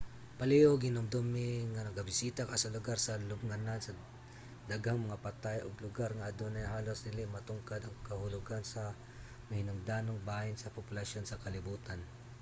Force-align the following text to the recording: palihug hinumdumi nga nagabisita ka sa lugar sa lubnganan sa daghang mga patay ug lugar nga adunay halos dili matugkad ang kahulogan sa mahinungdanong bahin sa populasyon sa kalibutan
palihug 0.39 0.79
hinumdumi 0.87 1.49
nga 1.73 1.81
nagabisita 1.87 2.41
ka 2.49 2.55
sa 2.63 2.73
lugar 2.75 2.97
sa 3.01 3.21
lubnganan 3.29 3.79
sa 3.83 3.93
daghang 4.71 4.99
mga 5.05 5.21
patay 5.27 5.57
ug 5.65 5.83
lugar 5.85 6.11
nga 6.15 6.27
adunay 6.31 6.65
halos 6.73 6.99
dili 7.07 7.23
matugkad 7.29 7.81
ang 7.83 7.95
kahulogan 8.09 8.63
sa 8.73 8.83
mahinungdanong 9.49 10.19
bahin 10.29 10.57
sa 10.59 10.73
populasyon 10.77 11.25
sa 11.27 11.41
kalibutan 11.43 11.99